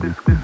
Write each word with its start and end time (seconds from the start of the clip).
this, 0.00 0.14
this. 0.26 0.37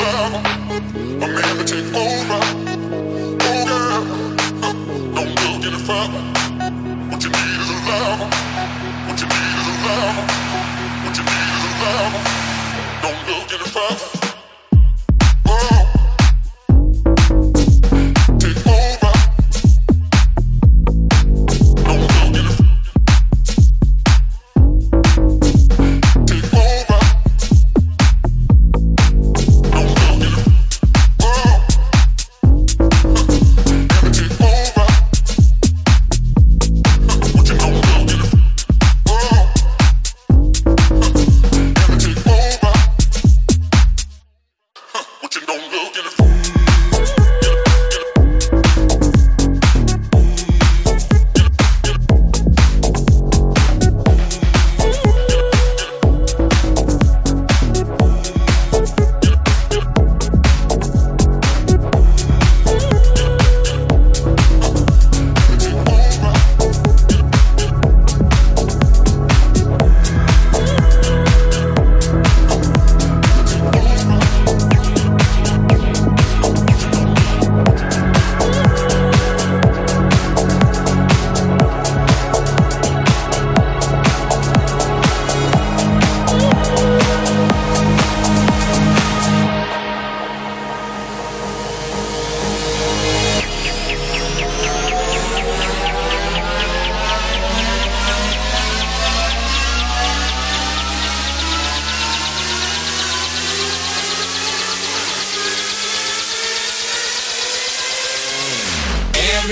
forever. 0.00 0.42
I'm 1.22 1.30
here 1.36 1.56
to 1.56 1.64
take 1.64 1.94
over. 1.94 2.49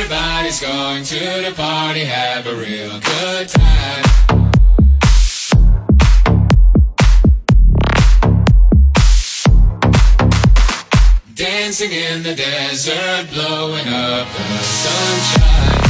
Everybody's 0.00 0.60
going 0.60 1.02
to 1.02 1.42
the 1.42 1.52
party, 1.56 2.04
have 2.04 2.46
a 2.46 2.54
real 2.54 3.00
good 3.00 3.48
time. 3.48 4.04
dancing 11.34 11.90
in 11.90 12.22
the 12.22 12.34
desert, 12.36 13.28
blowing 13.32 13.88
up 13.88 14.28
the 14.28 14.58
sunshine. 14.62 15.87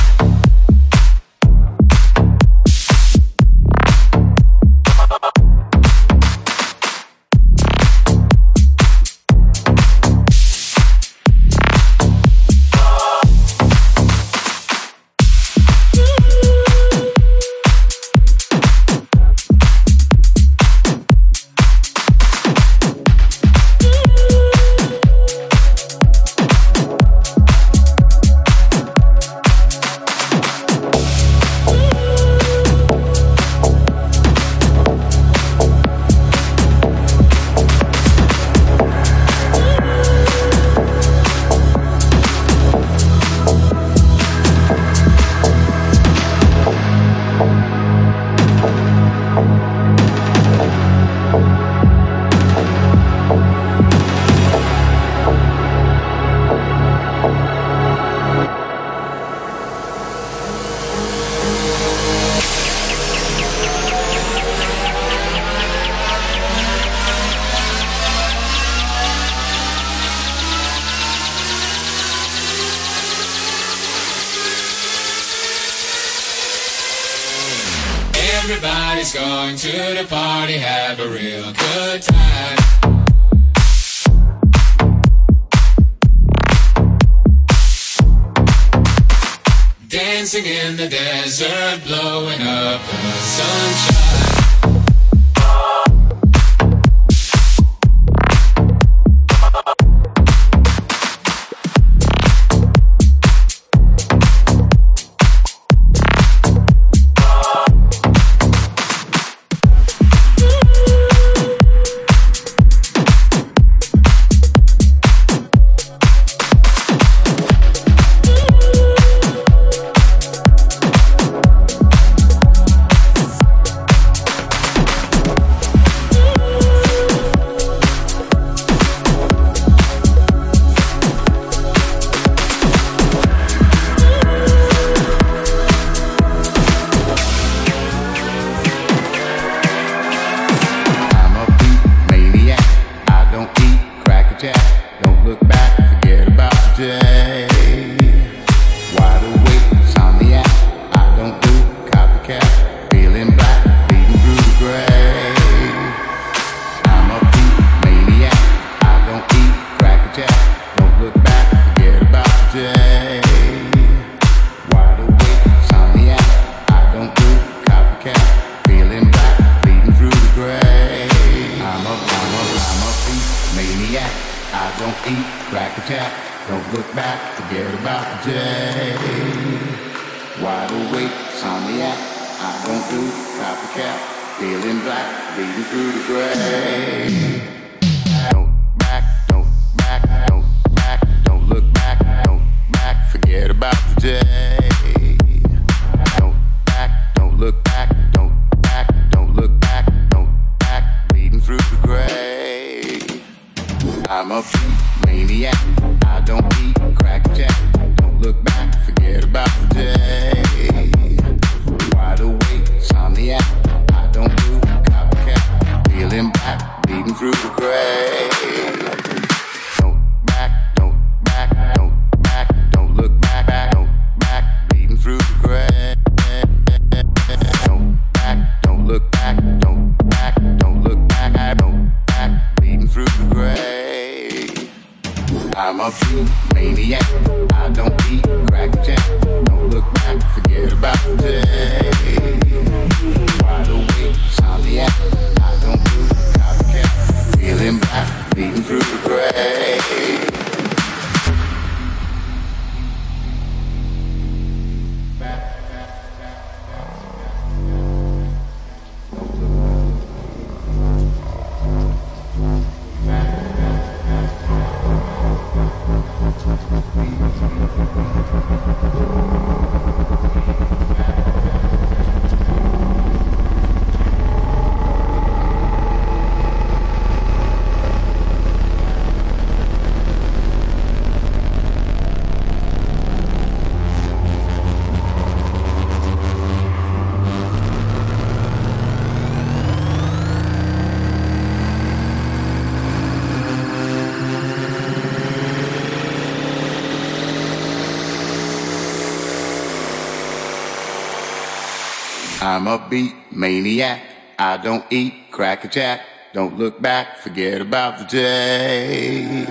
I'm 302.58 302.66
a 302.66 302.88
beat 302.90 303.14
maniac. 303.30 304.02
I 304.36 304.56
don't 304.56 304.84
eat 304.90 305.30
cracker 305.30 305.68
jack. 305.68 306.00
Don't 306.32 306.58
look 306.58 306.82
back, 306.82 307.18
forget 307.18 307.60
about 307.60 308.00
the 308.00 308.04
day. 308.04 309.44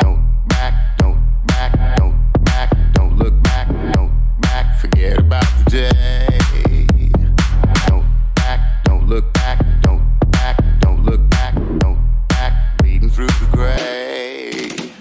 Don't 0.00 0.22
back, 0.46 0.96
don't 0.98 1.18
back, 1.48 1.96
don't 1.96 2.44
back, 2.44 2.70
don't 2.92 3.18
look 3.18 3.42
back, 3.42 3.66
don't 3.92 4.12
back, 4.42 4.78
forget 4.78 5.18
about 5.18 5.44
the 5.58 5.70
day. 5.72 6.38
Don't 7.88 8.06
back, 8.36 8.84
don't 8.84 9.08
look 9.08 9.32
back, 9.32 9.58
don't 9.82 10.30
back, 10.30 10.62
don't 10.78 11.04
look 11.04 11.28
back, 11.30 11.56
don't 11.80 11.98
back, 12.28 12.78
bleeding 12.78 13.10
through 13.10 13.26
the 13.26 13.48
grave. 13.50 14.94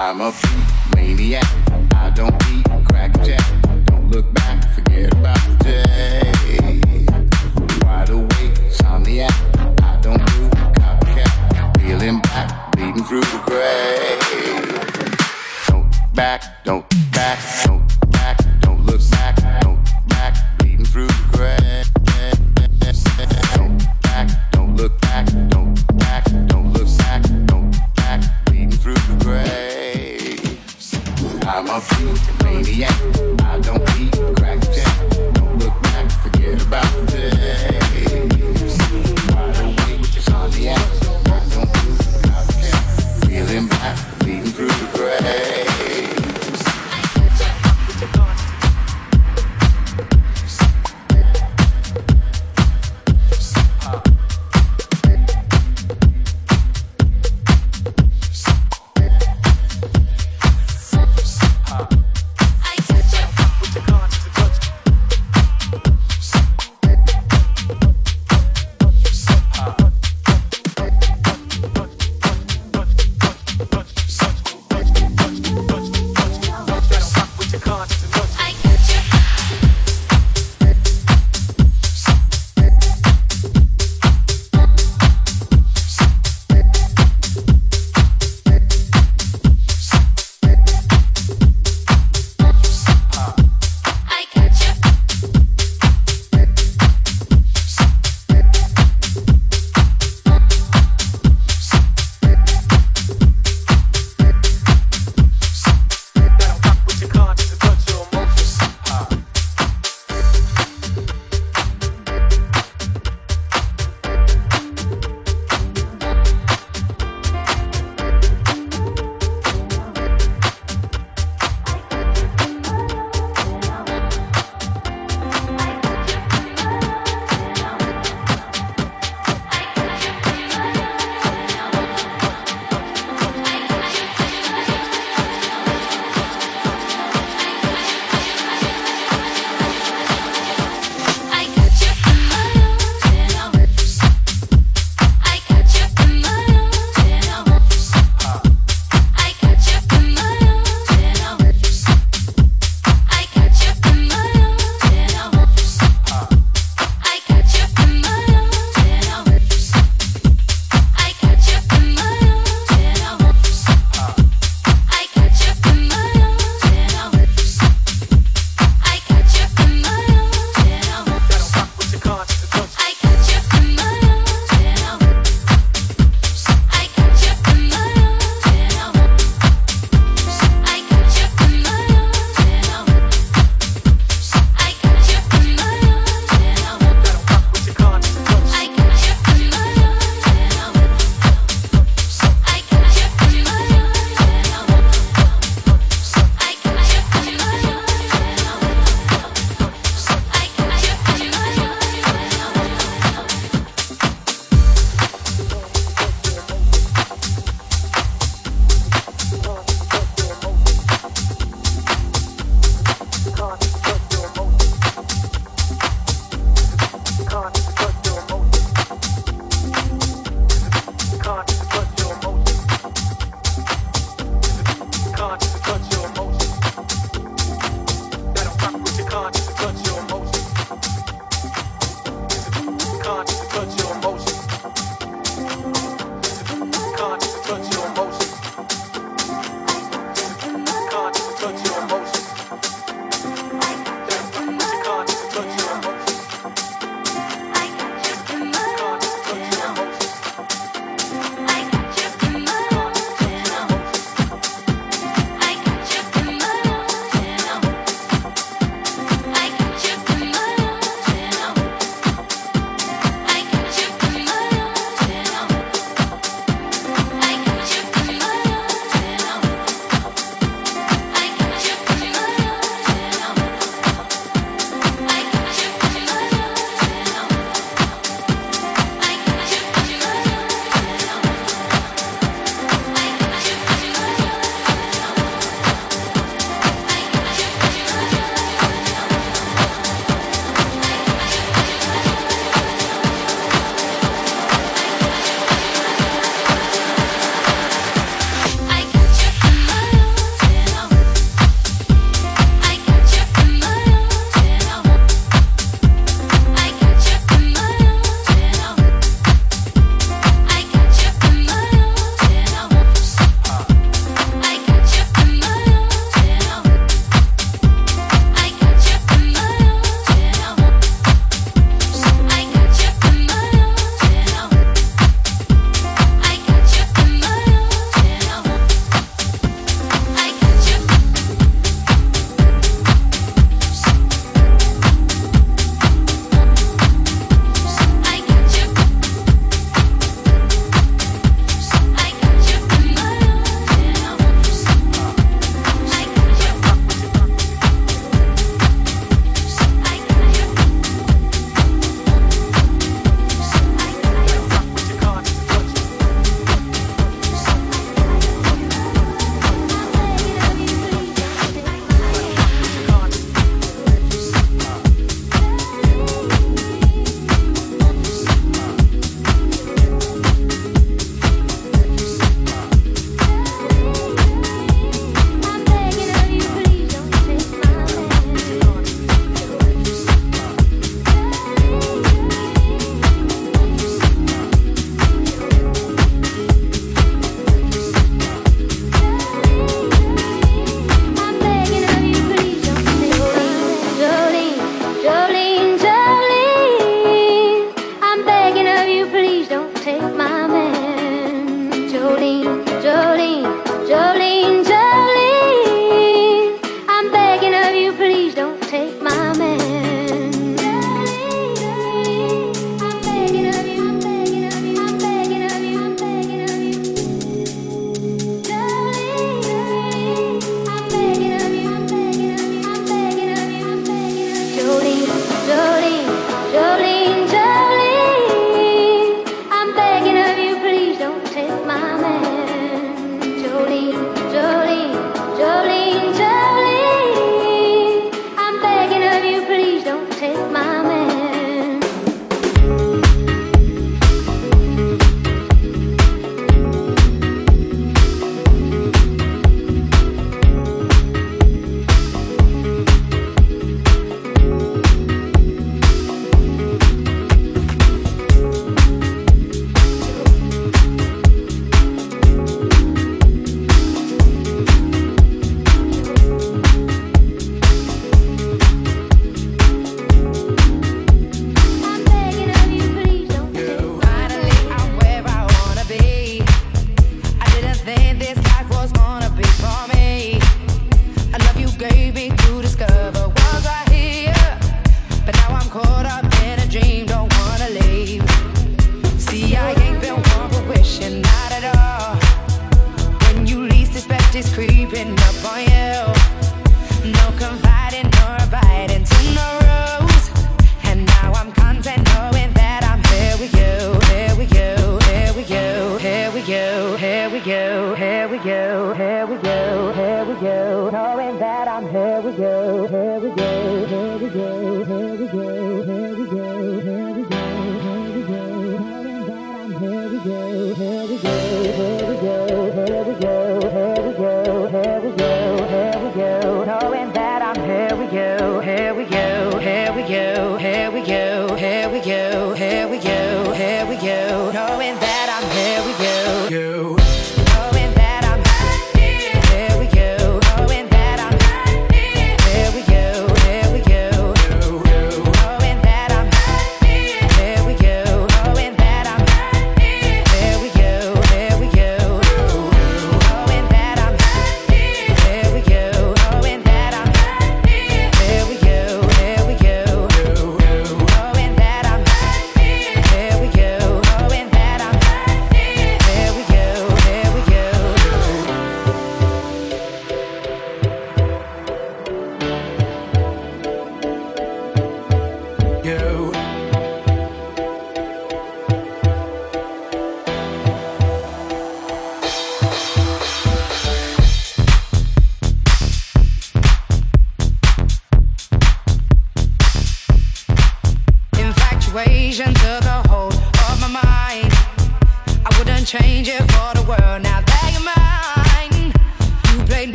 I'm 0.00 0.20
a 0.20 0.32
beat 0.32 0.96
maniac. 0.96 1.59